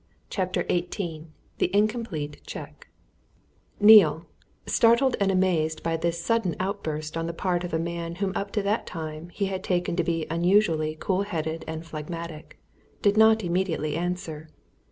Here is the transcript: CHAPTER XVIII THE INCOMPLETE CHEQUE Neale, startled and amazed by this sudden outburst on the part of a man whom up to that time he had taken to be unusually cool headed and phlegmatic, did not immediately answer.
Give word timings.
CHAPTER 0.31 0.63
XVIII 0.67 1.27
THE 1.59 1.67
INCOMPLETE 1.67 2.41
CHEQUE 2.47 2.89
Neale, 3.79 4.25
startled 4.65 5.15
and 5.19 5.29
amazed 5.31 5.83
by 5.83 5.95
this 5.95 6.19
sudden 6.25 6.55
outburst 6.59 7.15
on 7.15 7.27
the 7.27 7.35
part 7.35 7.63
of 7.63 7.71
a 7.71 7.77
man 7.77 8.15
whom 8.15 8.33
up 8.35 8.49
to 8.53 8.63
that 8.63 8.87
time 8.87 9.29
he 9.29 9.45
had 9.45 9.63
taken 9.63 9.95
to 9.97 10.03
be 10.03 10.25
unusually 10.27 10.97
cool 10.99 11.21
headed 11.21 11.63
and 11.67 11.85
phlegmatic, 11.85 12.57
did 13.03 13.15
not 13.15 13.43
immediately 13.43 13.95
answer. 13.95 14.49